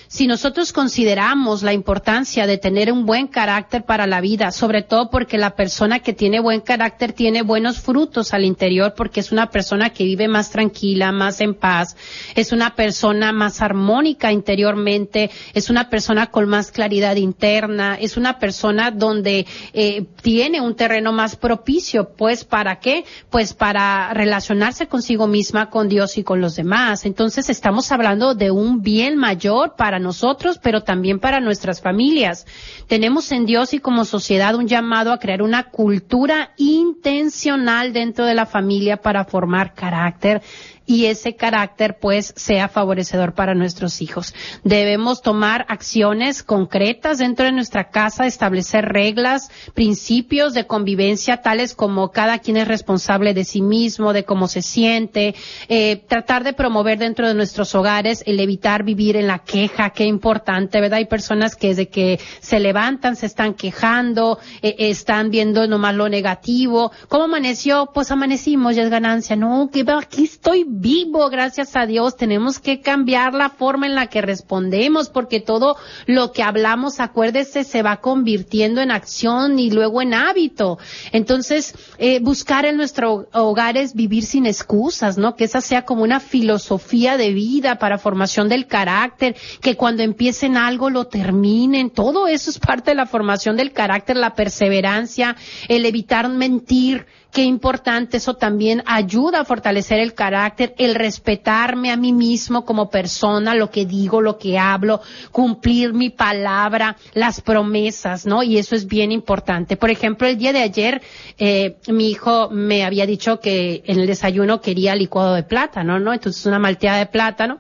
[0.10, 5.12] si nosotros consideramos la importancia de tener un buen carácter para la vida, sobre todo
[5.12, 9.52] porque la persona que tiene buen carácter tiene buenos frutos al interior, porque es una
[9.52, 11.96] persona que vive más tranquila, más en paz,
[12.34, 18.40] es una persona más armónica interiormente, es una persona con más claridad interna, es una
[18.40, 23.06] persona donde eh, tiene un terreno más propicio, pues ¿para qué?
[23.30, 27.06] Pues para relacionarse consigo misma, con Dios y con los demás.
[27.06, 32.46] Entonces estamos hablando de un bien mayor para nosotros, pero también para nuestras familias.
[32.88, 38.36] Tenemos en Dios y como sociedad un llamado a crear una cultura intencional dentro de
[38.36, 40.42] la familia para formar carácter
[40.90, 44.34] y ese carácter pues sea favorecedor para nuestros hijos.
[44.64, 52.10] Debemos tomar acciones concretas dentro de nuestra casa, establecer reglas, principios de convivencia tales como
[52.10, 55.36] cada quien es responsable de sí mismo, de cómo se siente,
[55.68, 60.06] eh, tratar de promover dentro de nuestros hogares el evitar vivir en la queja, qué
[60.06, 60.98] importante, ¿verdad?
[60.98, 66.10] Hay personas que desde que se levantan se están quejando, eh, están viendo nomás lo
[66.10, 66.92] negativo.
[67.10, 67.92] ¿Cómo amaneció?
[67.94, 69.36] Pues amanecimos, ya es ganancia.
[69.36, 72.16] No, que aquí estoy vivo, gracias a Dios.
[72.16, 77.64] Tenemos que cambiar la forma en la que respondemos porque todo lo que hablamos, acuérdese,
[77.64, 80.80] se va convirtiendo en acción y luego en hábito.
[81.12, 85.36] Entonces, eh, buscar en nuestro hogar es vivir sin excusas, ¿no?
[85.36, 90.56] Que esa sea como una filosofía de vida para formación del carácter, que cuando empiecen
[90.56, 91.90] algo lo terminen.
[91.90, 95.36] Todo eso es parte de la formación del carácter, la perseverancia,
[95.68, 101.96] el evitar mentir, Qué importante, eso también ayuda a fortalecer el carácter, el respetarme a
[101.96, 105.00] mí mismo como persona, lo que digo, lo que hablo,
[105.32, 108.42] cumplir mi palabra, las promesas, ¿no?
[108.42, 109.78] Y eso es bien importante.
[109.78, 111.04] Por ejemplo, el día de ayer,
[111.38, 116.14] eh, mi hijo me había dicho que en el desayuno quería licuado de plátano, ¿no?
[116.14, 117.60] Entonces una malteada de plátano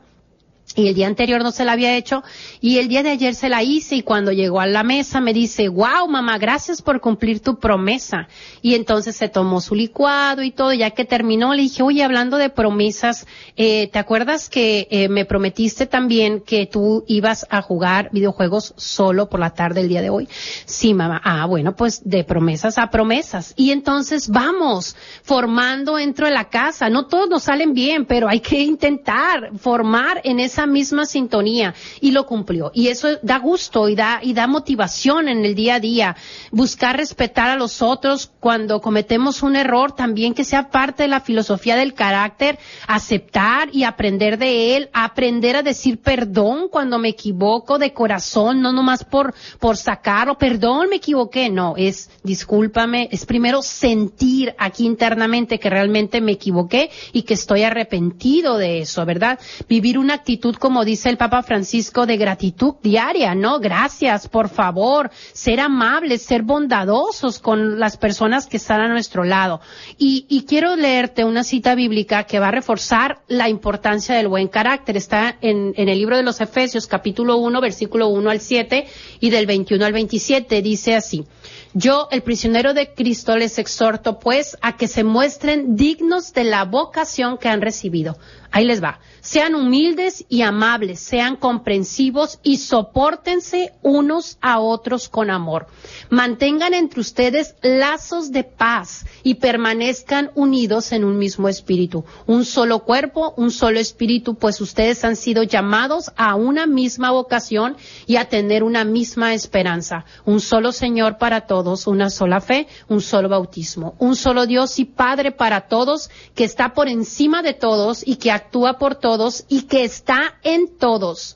[0.75, 2.23] y el día anterior no se la había hecho
[2.61, 5.33] y el día de ayer se la hice y cuando llegó a la mesa me
[5.33, 8.27] dice, wow mamá, gracias por cumplir tu promesa.
[8.61, 12.37] Y entonces se tomó su licuado y todo, ya que terminó le dije, oye, hablando
[12.37, 13.25] de promesas,
[13.57, 19.27] eh, ¿te acuerdas que eh, me prometiste también que tú ibas a jugar videojuegos solo
[19.27, 20.29] por la tarde el día de hoy?
[20.65, 23.53] Sí mamá, ah bueno, pues de promesas a promesas.
[23.57, 28.39] Y entonces vamos formando dentro de la casa, no todos nos salen bien, pero hay
[28.39, 32.71] que intentar formar en esa misma sintonía y lo cumplió.
[32.73, 36.15] Y eso da gusto y da, y da motivación en el día a día.
[36.51, 41.21] Buscar respetar a los otros cuando cometemos un error también que sea parte de la
[41.21, 47.77] filosofía del carácter, aceptar y aprender de él, aprender a decir perdón cuando me equivoco
[47.77, 53.61] de corazón, no nomás por, por sacarlo, perdón, me equivoqué, no, es discúlpame, es primero
[53.61, 59.39] sentir aquí internamente que realmente me equivoqué y que estoy arrepentido de eso, ¿verdad?
[59.67, 63.59] Vivir una actitud como dice el Papa Francisco, de gratitud diaria, ¿no?
[63.59, 69.61] Gracias, por favor, ser amables, ser bondadosos con las personas que están a nuestro lado.
[69.97, 74.97] Y, quiero leerte una cita bíblica que va a reforzar la importancia del buen carácter.
[74.97, 78.87] Está en, en el libro de los Efesios, capítulo 1, versículo 1 al 7
[79.19, 80.61] y del 21 al 27.
[80.61, 81.25] Dice así.
[81.73, 86.65] Yo, el prisionero de Cristo, les exhorto pues a que se muestren dignos de la
[86.65, 88.17] vocación que han recibido.
[88.51, 88.99] Ahí les va.
[89.21, 95.67] Sean humildes y amables, sean comprensivos y soportense unos a otros con amor.
[96.09, 102.05] Mantengan entre ustedes lazos de paz y permanezcan unidos en un mismo espíritu.
[102.25, 107.77] Un solo cuerpo, un solo espíritu, pues ustedes han sido llamados a una misma vocación
[108.05, 110.05] y a tener una misma esperanza.
[110.25, 113.95] Un solo Señor para todos, una sola fe, un solo bautismo.
[113.99, 118.31] Un solo Dios y Padre para todos, que está por encima de todos y que
[118.31, 121.35] actúa por todos y que está en todos.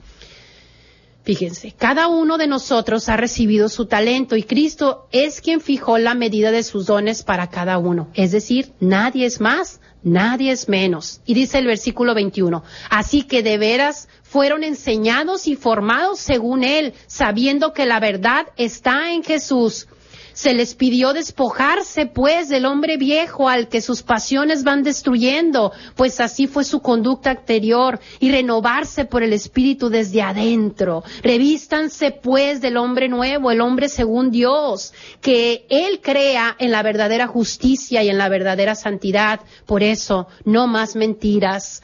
[1.24, 6.16] Fíjense, cada uno de nosotros ha recibido su talento y Cristo es quien fijó la
[6.16, 8.10] medida de sus dones para cada uno.
[8.14, 11.22] Es decir, nadie es más, nadie es menos.
[11.26, 16.94] Y dice el versículo 21, así que de veras fueron enseñados y formados según Él,
[17.08, 19.88] sabiendo que la verdad está en Jesús
[20.34, 26.19] se les pidió despojarse, pues, del hombre viejo al que sus pasiones van destruyendo, pues
[26.19, 31.04] así fue su conducta anterior, y renovarse por el Espíritu desde adentro.
[31.22, 37.28] Revístanse, pues, del hombre nuevo, el hombre según Dios, que Él crea en la verdadera
[37.28, 39.41] justicia y en la verdadera santidad.
[39.65, 41.82] Por eso, no más mentiras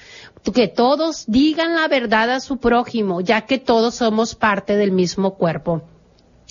[0.53, 5.35] que todos digan la verdad a su prójimo, ya que todos somos parte del mismo
[5.35, 5.83] cuerpo.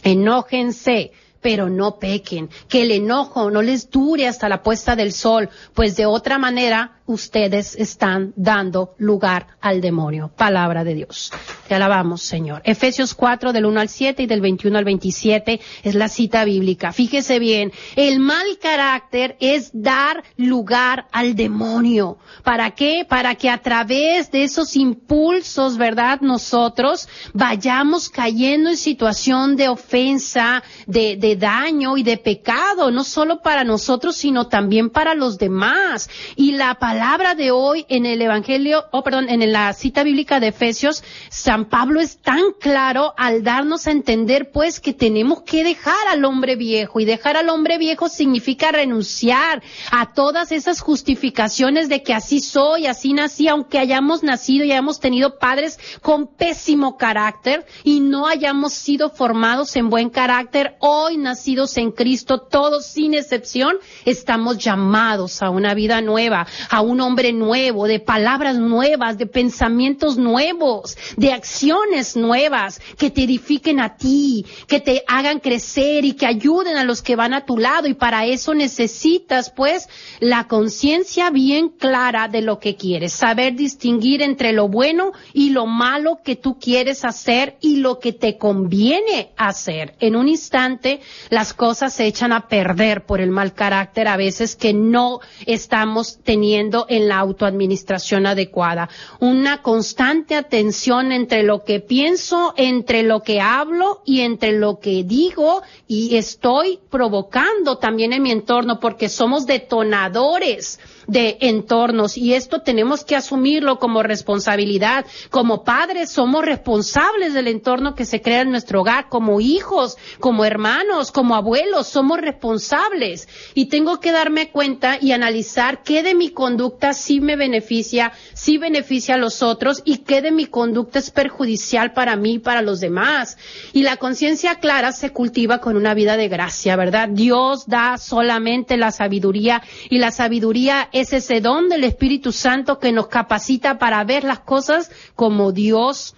[0.03, 5.49] Enójense, pero no pequen, que el enojo no les dure hasta la puesta del sol,
[5.75, 10.31] pues de otra manera ustedes están dando lugar al demonio.
[10.37, 11.33] Palabra de Dios.
[11.67, 12.61] Te alabamos, Señor.
[12.65, 16.93] Efesios 4 del 1 al 7 y del 21 al 27 es la cita bíblica.
[16.93, 22.19] Fíjese bien, el mal carácter es dar lugar al demonio.
[22.45, 23.07] ¿Para qué?
[23.09, 26.21] Para que a través de esos impulsos, ¿verdad?
[26.21, 33.41] Nosotros vayamos cayendo en situación de ofensa, de, de daño y de pecado, no solo
[33.43, 36.09] para nosotros, sino también para los demás.
[36.37, 40.49] Y la palabra de hoy en el Evangelio, oh, perdón, en la cita bíblica de
[40.49, 46.09] Efesios, San Pablo es tan claro al darnos a entender pues que tenemos que dejar
[46.09, 52.03] al hombre viejo y dejar al hombre viejo significa renunciar a todas esas justificaciones de
[52.03, 57.67] que así soy, así nací, aunque hayamos nacido y hayamos tenido padres con pésimo carácter
[57.85, 63.77] y no hayamos sido formados en buen carácter, hoy nacidos en Cristo, todos sin excepción,
[64.05, 70.17] estamos llamados a una vida nueva, a un hombre nuevo, de palabras nuevas, de pensamientos
[70.17, 76.27] nuevos, de acciones nuevas que te edifiquen a ti, que te hagan crecer y que
[76.27, 77.89] ayuden a los que van a tu lado.
[77.89, 79.89] Y para eso necesitas, pues,
[80.21, 85.67] la conciencia bien clara de lo que quieres, saber distinguir entre lo bueno y lo
[85.67, 89.95] malo que tú quieres hacer y lo que te conviene hacer.
[90.01, 91.01] En un instante,
[91.31, 96.19] las cosas se echan a perder por el mal carácter a veces que no estamos
[96.23, 98.89] teniendo en la autoadministración adecuada.
[99.21, 105.05] Una constante atención entre lo que pienso, entre lo que hablo y entre lo que
[105.05, 112.61] digo y estoy provocando también en mi entorno porque somos detonadores de entornos y esto
[112.61, 115.07] tenemos que asumirlo como responsabilidad.
[115.31, 120.45] Como padres somos responsables del entorno que se crea en nuestro hogar, como hijos, como
[120.45, 126.31] hermanos, como abuelos, somos responsables y tengo que darme cuenta y analizar qué de mi
[126.31, 131.11] conducta sí me beneficia, sí beneficia a los otros y qué de mi conducta es
[131.11, 133.39] perjudicial para mí y para los demás.
[133.73, 137.09] Y la conciencia clara se cultiva con una vida de gracia, ¿verdad?
[137.09, 142.93] Dios da solamente la sabiduría y la sabiduría es ese don del Espíritu Santo que
[142.93, 146.15] nos capacita para ver las cosas como Dios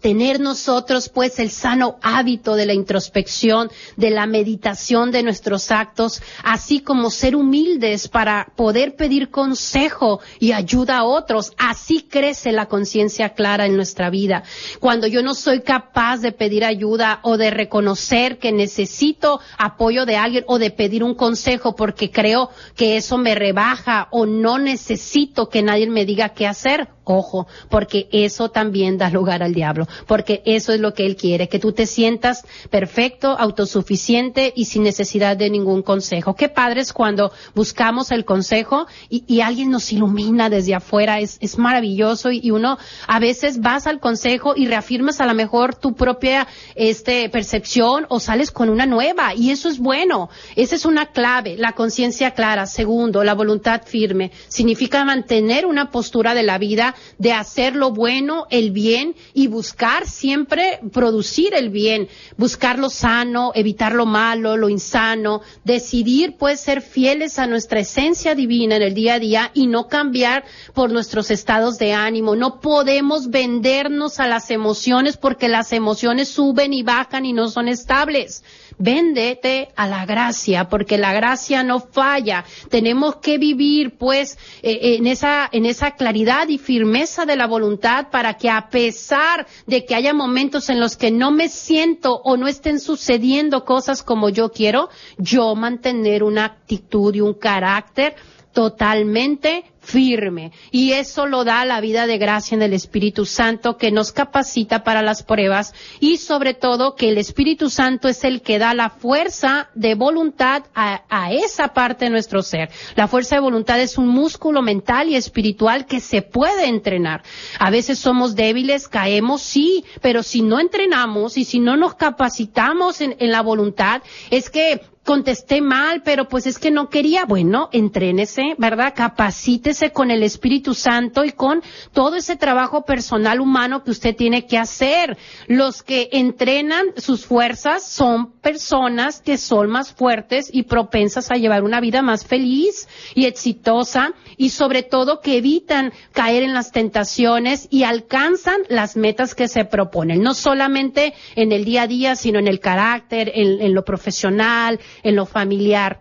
[0.00, 6.22] tener nosotros pues el sano hábito de la introspección, de la meditación de nuestros actos,
[6.42, 11.52] así como ser humildes para poder pedir consejo y ayuda a otros.
[11.58, 14.42] Así crece la conciencia clara en nuestra vida.
[14.80, 20.16] Cuando yo no soy capaz de pedir ayuda o de reconocer que necesito apoyo de
[20.16, 25.48] alguien o de pedir un consejo porque creo que eso me rebaja o no necesito
[25.48, 29.87] que nadie me diga qué hacer, ojo, porque eso también da lugar al diablo.
[30.06, 34.82] Porque eso es lo que Él quiere, que tú te sientas perfecto, autosuficiente y sin
[34.82, 36.34] necesidad de ningún consejo.
[36.34, 41.58] Qué padre es cuando buscamos el consejo y, alguien nos ilumina desde afuera, es, es
[41.58, 46.46] maravilloso y, uno a veces vas al consejo y reafirmas a lo mejor tu propia
[46.74, 50.28] este, percepción o sales con una nueva y eso es bueno.
[50.56, 52.66] Esa es una clave, la conciencia clara.
[52.66, 54.32] Segundo, la voluntad firme.
[54.48, 59.77] Significa mantener una postura de la vida de hacer lo bueno, el bien y buscar
[60.06, 66.82] siempre producir el bien, buscar lo sano, evitar lo malo, lo insano, decidir pues ser
[66.82, 71.30] fieles a nuestra esencia divina en el día a día y no cambiar por nuestros
[71.30, 72.34] estados de ánimo.
[72.34, 77.68] No podemos vendernos a las emociones porque las emociones suben y bajan y no son
[77.68, 78.42] estables.
[78.78, 82.44] Véndete a la gracia, porque la gracia no falla.
[82.70, 88.08] Tenemos que vivir, pues, eh, en esa, en esa claridad y firmeza de la voluntad
[88.10, 92.36] para que a pesar de que haya momentos en los que no me siento o
[92.36, 98.14] no estén sucediendo cosas como yo quiero, yo mantener una actitud y un carácter
[98.52, 100.52] totalmente firme.
[100.70, 104.84] Y eso lo da la vida de gracia en el Espíritu Santo que nos capacita
[104.84, 108.90] para las pruebas y sobre todo que el Espíritu Santo es el que da la
[108.90, 110.98] fuerza de voluntad a,
[111.32, 112.70] esa parte de nuestro ser.
[112.96, 117.22] La fuerza de voluntad es un músculo mental y espiritual que se puede entrenar.
[117.58, 123.00] A veces somos débiles, caemos, sí, pero si no entrenamos y si no nos capacitamos
[123.00, 127.24] en, en la voluntad, es que contesté mal, pero pues es que no quería.
[127.24, 128.92] Bueno, entrénese, ¿verdad?
[128.94, 131.62] Capacítese con el Espíritu Santo y con
[131.94, 135.16] todo ese trabajo personal humano que usted tiene que hacer.
[135.46, 141.64] Los que entrenan sus fuerzas son personas que son más fuertes y propensas a llevar
[141.64, 147.66] una vida más feliz y exitosa y sobre todo que evitan caer en las tentaciones
[147.70, 152.38] y alcanzan las metas que se proponen, no solamente en el día a día, sino
[152.38, 156.00] en el carácter, en, en lo profesional, en lo familiar.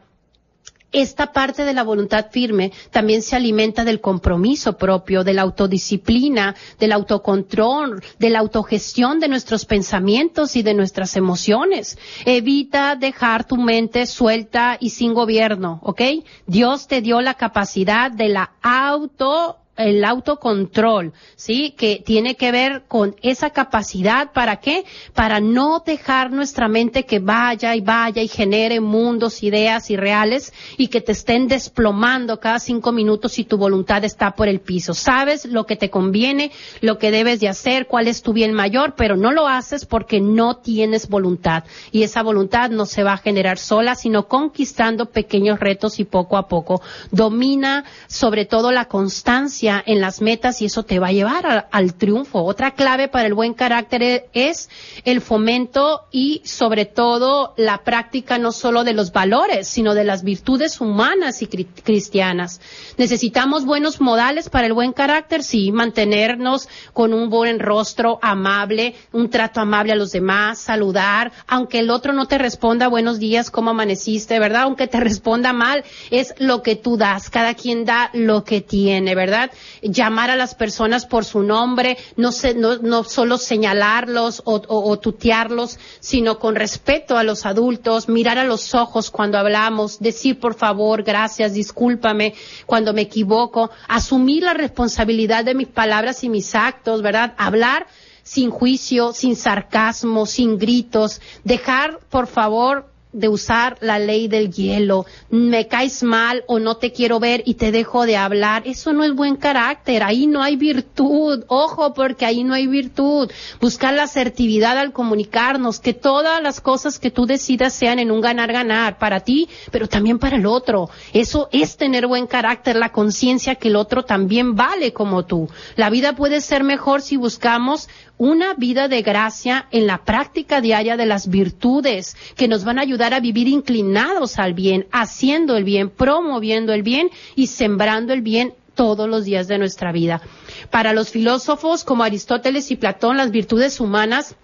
[0.94, 6.56] Esta parte de la voluntad firme también se alimenta del compromiso propio, de la autodisciplina,
[6.80, 11.98] del autocontrol, de la autogestión de nuestros pensamientos y de nuestras emociones.
[12.26, 16.02] Evita dejar tu mente suelta y sin gobierno, ¿ok?
[16.46, 21.74] Dios te dio la capacidad de la auto el autocontrol, ¿sí?
[21.78, 24.86] Que tiene que ver con esa capacidad, ¿para qué?
[25.14, 30.88] Para no dejar nuestra mente que vaya y vaya y genere mundos, ideas irreales y
[30.88, 34.94] que te estén desplomando cada cinco minutos y tu voluntad está por el piso.
[34.94, 36.52] Sabes lo que te conviene,
[36.82, 40.20] lo que debes de hacer, cuál es tu bien mayor, pero no lo haces porque
[40.20, 41.64] no tienes voluntad.
[41.92, 46.38] Y esa voluntad no se va a generar sola, sino conquistando pequeños retos y poco
[46.38, 46.82] a poco.
[47.12, 51.94] Domina sobre todo la constancia en las metas y eso te va a llevar al
[51.94, 52.44] triunfo.
[52.44, 54.70] Otra clave para el buen carácter e, es
[55.04, 60.24] el fomento y sobre todo la práctica no solo de los valores, sino de las
[60.24, 62.62] virtudes humanas y cristianas.
[62.98, 69.30] Necesitamos buenos modales para el buen carácter, sí, mantenernos con un buen rostro amable, un
[69.30, 73.72] trato amable a los demás, saludar, aunque el otro no te responda buenos días, cómo
[73.72, 74.64] amaneciste, ¿verdad?
[74.64, 79.16] Aunque te responda mal, es lo que tú das, cada quien da lo que tiene,
[79.16, 79.52] ¿verdad?
[79.82, 85.80] Llamar a las personas por su nombre, no, no, no solo señalarlos o, o, tutearlos,
[86.00, 91.04] sino con respeto a los adultos, mirar a los ojos cuando hablamos, decir por favor,
[91.04, 92.34] gracias, discúlpame
[92.66, 97.34] cuando me equivoco, asumir la responsabilidad de mis palabras y mis actos, ¿verdad?
[97.38, 97.88] Hablar
[98.24, 105.06] sin juicio, sin sarcasmo, sin gritos, dejar, por favor, de usar la ley del hielo.
[105.30, 108.64] Me caes mal o no te quiero ver y te dejo de hablar.
[108.66, 110.04] Eso no es buen carácter.
[110.04, 111.44] Ahí no hay virtud.
[111.48, 113.32] Ojo, porque ahí no hay virtud.
[113.60, 118.22] Buscar la asertividad al comunicarnos, que todas las cosas que tú decidas sean en un
[118.22, 120.90] ganar-ganar para ti, pero también para el otro.
[121.14, 125.50] Eso es tener buen carácter, la conciencia que el otro también vale como tú.
[125.76, 130.98] La vida puede ser mejor si buscamos una vida de gracia en la práctica diaria
[130.98, 135.64] de las virtudes que nos van a ayudar a vivir inclinados al bien, haciendo el
[135.64, 140.22] bien, promoviendo el bien y sembrando el bien todos los días de nuestra vida.
[140.70, 144.36] Para los filósofos como Aristóteles y Platón, las virtudes humanas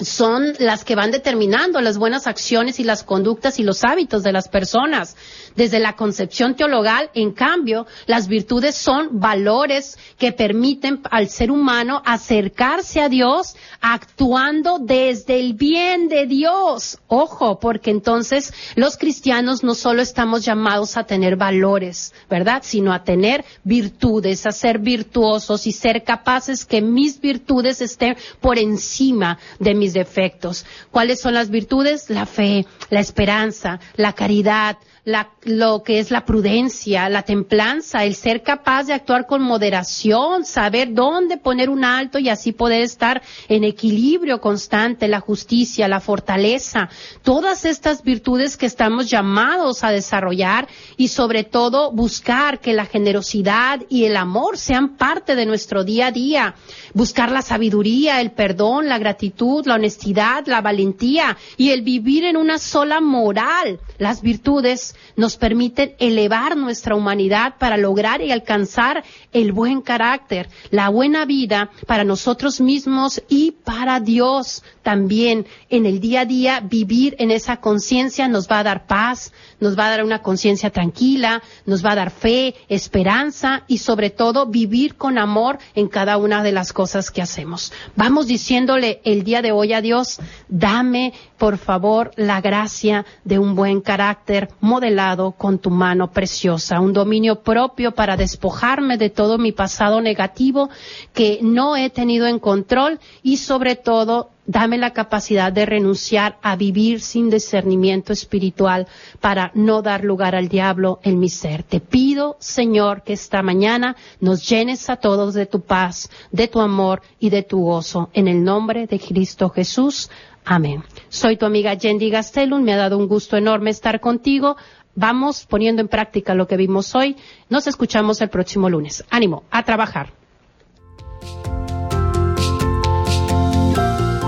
[0.00, 4.32] son las que van determinando las buenas acciones y las conductas y los hábitos de
[4.32, 5.16] las personas.
[5.56, 12.02] Desde la concepción teologal, en cambio, las virtudes son valores que permiten al ser humano
[12.04, 16.98] acercarse a Dios actuando desde el bien de Dios.
[17.08, 22.62] Ojo, porque entonces los cristianos no solo estamos llamados a tener valores, ¿verdad?
[22.64, 28.58] Sino a tener virtudes, a ser virtuosos y ser capaces que mis virtudes estén por
[28.58, 30.64] encima de mis defectos.
[30.90, 32.10] ¿Cuáles son las virtudes?
[32.10, 38.42] La fe, la esperanza, la caridad, lo que es la prudencia, la templanza, el ser
[38.42, 43.64] capaz de actuar con moderación, saber dónde poner un alto y así poder estar en
[43.64, 46.88] equilibrio constante, la justicia, la fortaleza,
[47.22, 53.80] todas estas virtudes que estamos llamados a desarrollar y sobre todo buscar que la generosidad
[53.88, 56.54] y el amor sean parte de nuestro día a día,
[56.94, 62.36] buscar la sabiduría, el perdón, la gratitud, la honestidad, la valentía y el vivir en
[62.36, 69.52] una sola moral, las virtudes nos permiten elevar nuestra humanidad para lograr y alcanzar el
[69.52, 75.46] buen carácter, la buena vida para nosotros mismos y para Dios también.
[75.70, 79.78] En el día a día vivir en esa conciencia nos va a dar paz, nos
[79.78, 84.46] va a dar una conciencia tranquila, nos va a dar fe, esperanza y sobre todo
[84.46, 87.72] vivir con amor en cada una de las cosas que hacemos.
[87.96, 93.54] Vamos diciéndole el día de hoy a Dios, dame por favor la gracia de un
[93.54, 94.48] buen carácter
[94.78, 100.70] modelado con tu mano preciosa, un dominio propio para despojarme de todo mi pasado negativo
[101.12, 106.56] que no he tenido en control y sobre todo Dame la capacidad de renunciar a
[106.56, 108.86] vivir sin discernimiento espiritual
[109.20, 111.64] para no dar lugar al diablo en mi ser.
[111.64, 116.60] Te pido, Señor, que esta mañana nos llenes a todos de tu paz, de tu
[116.60, 118.08] amor y de tu gozo.
[118.14, 120.08] En el nombre de Cristo Jesús.
[120.50, 120.82] Amén.
[121.10, 122.62] Soy tu amiga Yendi Gastelum.
[122.62, 124.56] Me ha dado un gusto enorme estar contigo.
[124.94, 127.16] Vamos poniendo en práctica lo que vimos hoy.
[127.50, 129.04] Nos escuchamos el próximo lunes.
[129.10, 130.14] Ánimo, a trabajar.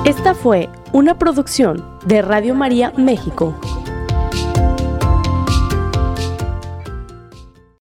[0.05, 3.59] Esta fue una producción de Radio María México.